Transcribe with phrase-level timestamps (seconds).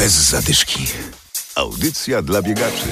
[0.00, 0.86] Bez zadyszki.
[1.54, 2.86] Audycja dla biegaczy.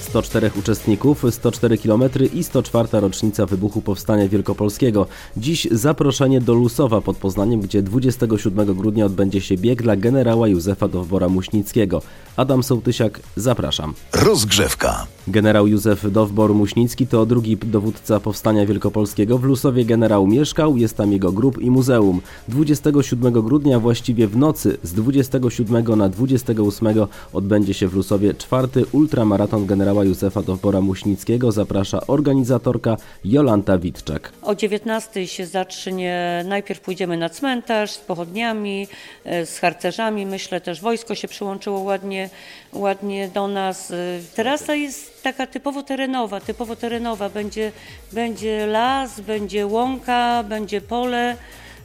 [0.00, 2.02] 104 uczestników, 104 km
[2.34, 5.06] i 104 rocznica wybuchu Powstania Wielkopolskiego.
[5.36, 10.88] Dziś zaproszenie do Lusowa pod Poznaniem, gdzie 27 grudnia odbędzie się bieg dla generała Józefa
[10.88, 12.02] Dowbora-Muśnickiego.
[12.36, 13.94] Adam Sołtysiak, zapraszam.
[14.12, 15.06] Rozgrzewka.
[15.28, 19.38] Generał Józef Dowbor-Muśnicki to drugi dowódca Powstania Wielkopolskiego.
[19.38, 22.20] W Lusowie generał mieszkał, jest tam jego grób i muzeum.
[22.48, 26.88] 27 grudnia, właściwie w nocy z 27 na 28
[27.32, 31.52] odbędzie się w Lusowie czwarty ultramaraton generała Józefa Dowbora-Muśnickiego.
[31.52, 34.32] Zaprasza organizatorka Jolanta Witczak.
[34.42, 38.88] O 19 się zacznie, najpierw pójdziemy na cmentarz z pochodniami,
[39.24, 42.30] e, z harcerzami, myślę też wojsko się przyłączyło ładnie,
[42.72, 43.90] ładnie do nas.
[43.90, 43.94] E,
[44.34, 47.72] Trasa jest taka typowo terenowa, typowo terenowa, będzie,
[48.12, 51.36] będzie las, będzie łąka, będzie pole,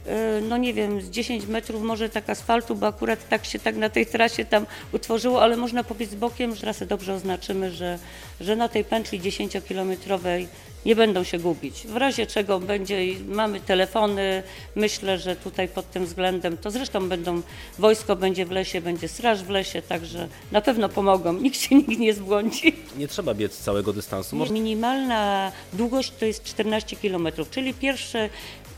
[0.06, 3.76] e, no nie wiem, z 10 metrów może tak asfaltu, bo akurat tak się tak
[3.76, 7.98] na tej trasie tam utworzyło, ale można powiedzieć z bokiem, że trasę dobrze oznaczymy, że,
[8.40, 10.46] że na tej pętli 10-kilometrowej
[10.86, 11.86] nie będą się gubić.
[11.86, 12.98] W razie czego będzie,
[13.28, 14.42] mamy telefony,
[14.74, 17.42] myślę, że tutaj pod tym względem, to zresztą będą,
[17.78, 21.98] wojsko będzie w lesie, będzie straż w lesie, także na pewno pomogą, nikt się nikt
[21.98, 22.76] nie zbłądzi.
[22.96, 24.36] Nie trzeba biec całego dystansu.
[24.50, 28.28] Minimalna długość to jest 14 km, czyli pierwsze,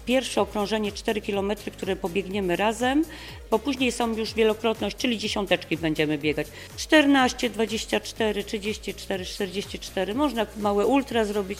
[0.06, 3.04] pierwsze okrążenie 4 km, które pobiegniemy razem,
[3.50, 6.46] bo później są już wielokrotność, czyli dziesiąteczki będziemy biegać.
[6.76, 11.58] 14, 24, 34, 44, można małe ultra zrobić,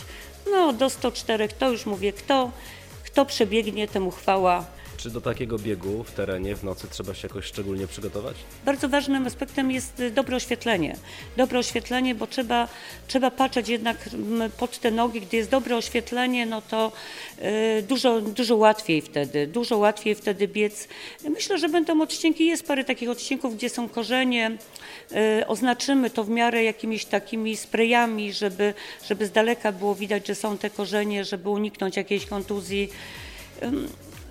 [0.50, 2.50] no do 104, to już mówię, kto,
[3.04, 4.64] kto przebiegnie, temu chwała.
[5.02, 8.36] Czy do takiego biegu w terenie w nocy trzeba się jakoś szczególnie przygotować?
[8.64, 10.96] Bardzo ważnym aspektem jest y, dobre oświetlenie.
[11.36, 12.68] Dobre oświetlenie, bo trzeba,
[13.06, 15.20] trzeba patrzeć jednak mm, pod te nogi.
[15.20, 16.92] Gdy jest dobre oświetlenie, no to
[17.78, 20.88] y, dużo, dużo łatwiej wtedy, dużo łatwiej wtedy biec.
[21.28, 24.58] Myślę, że będą odcinki, jest parę takich odcinków, gdzie są korzenie.
[25.40, 28.74] Y, oznaczymy to w miarę jakimiś takimi sprayami, żeby,
[29.08, 32.90] żeby z daleka było widać, że są te korzenie, żeby uniknąć jakiejś kontuzji.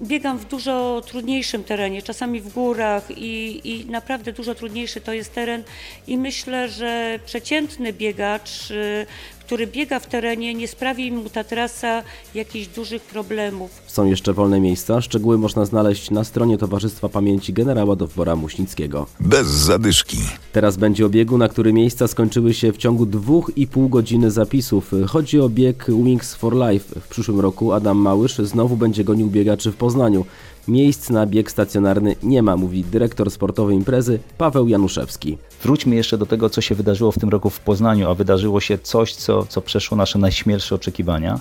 [0.02, 5.34] Biegam w dużo trudniejszym terenie, czasami w górach i, i naprawdę dużo trudniejszy to jest
[5.34, 5.64] teren.
[6.08, 9.06] I myślę, że przeciętny biegacz, y,
[9.50, 12.04] który biega w terenie, nie sprawi mu ta trasa
[12.36, 13.72] jakichś dużych problemów.
[13.88, 15.02] Są jeszcze wolne miejsca.
[15.02, 19.06] Szczegóły można znaleźć na stronie Towarzystwa Pamięci Generała Dowbora Muśnickiego.
[19.20, 20.18] Bez zadyszki.
[20.54, 24.92] Teraz będzie o biegu, na który miejsca skończyły się w ciągu 2,5 godziny zapisów.
[25.08, 27.00] Chodzi o bieg Wings for Life.
[27.00, 30.26] W przyszłym roku Adam Małysz znowu będzie gonił biegaczy w Poznaniu.
[30.70, 35.38] Miejsc na bieg stacjonarny nie ma, mówi dyrektor sportowej imprezy Paweł Januszewski.
[35.64, 38.78] Wróćmy jeszcze do tego, co się wydarzyło w tym roku w Poznaniu, a wydarzyło się
[38.78, 41.40] coś, co, co przeszło nasze najśmielsze oczekiwania.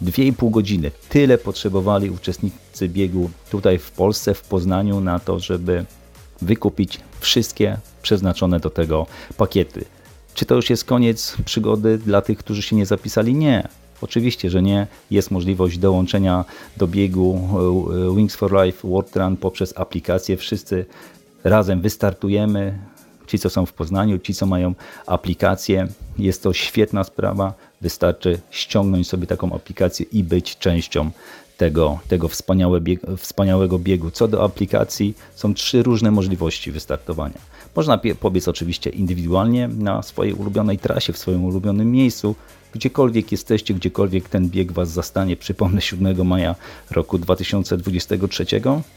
[0.00, 0.90] Dwie i pół godziny.
[1.08, 5.84] Tyle potrzebowali uczestnicy biegu tutaj w Polsce, w Poznaniu, na to, żeby
[6.42, 9.84] wykupić wszystkie przeznaczone do tego pakiety.
[10.34, 13.34] Czy to już jest koniec przygody dla tych, którzy się nie zapisali?
[13.34, 13.68] Nie.
[14.00, 14.86] Oczywiście, że nie.
[15.10, 16.44] Jest możliwość dołączenia
[16.76, 17.40] do biegu
[18.12, 20.36] e, Wings for Life World Run poprzez aplikację.
[20.36, 20.86] Wszyscy
[21.44, 22.78] razem wystartujemy.
[23.26, 24.74] Ci, co są w Poznaniu, ci, co mają
[25.06, 25.88] aplikację.
[26.18, 27.54] Jest to świetna sprawa.
[27.80, 31.10] Wystarczy ściągnąć sobie taką aplikację i być częścią
[31.60, 34.10] tego, tego wspaniałe bieg, wspaniałego biegu.
[34.10, 37.38] Co do aplikacji, są trzy różne możliwości wystartowania.
[37.76, 42.34] Można pobiec oczywiście indywidualnie na swojej ulubionej trasie, w swoim ulubionym miejscu,
[42.72, 45.36] gdziekolwiek jesteście, gdziekolwiek ten bieg Was zastanie.
[45.36, 46.54] Przypomnę 7 maja
[46.90, 48.46] roku 2023.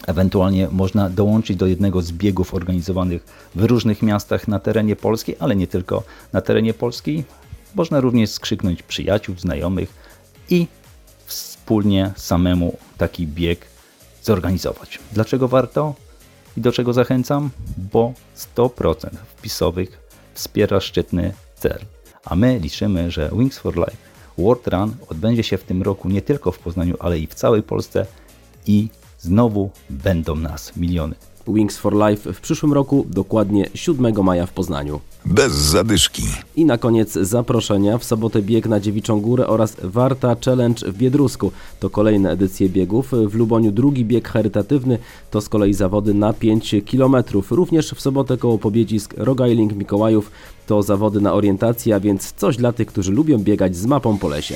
[0.07, 3.23] Ewentualnie można dołączyć do jednego z biegów organizowanych
[3.55, 6.03] w różnych miastach na terenie Polski, ale nie tylko
[6.33, 7.23] na terenie Polski.
[7.75, 9.93] Można również skrzyknąć przyjaciół, znajomych
[10.49, 10.67] i
[11.25, 13.65] wspólnie samemu taki bieg
[14.23, 14.99] zorganizować.
[15.11, 15.95] Dlaczego warto
[16.57, 17.49] i do czego zachęcam?
[17.91, 18.13] Bo
[18.55, 19.99] 100% wpisowych
[20.33, 21.79] wspiera szczytny cel.
[22.25, 23.97] A my liczymy, że Wings for Life
[24.37, 27.63] World Run odbędzie się w tym roku nie tylko w Poznaniu, ale i w całej
[27.63, 28.05] Polsce
[28.67, 31.15] i znowu będą nas miliony.
[31.47, 34.99] Wings for Life w przyszłym roku, dokładnie 7 maja w Poznaniu.
[35.25, 36.23] Bez zadyszki.
[36.55, 41.51] I na koniec zaproszenia w sobotę bieg na Dziewiczą Górę oraz Warta Challenge w Biedrusku.
[41.79, 43.11] To kolejne edycje biegów.
[43.27, 44.97] W Luboniu drugi bieg charytatywny,
[45.31, 47.15] to z kolei zawody na 5 km.
[47.51, 50.31] Również w sobotę koło Pobiedzisk Rogailing Mikołajów
[50.67, 54.27] to zawody na orientację, a więc coś dla tych, którzy lubią biegać z mapą po
[54.27, 54.55] lesie.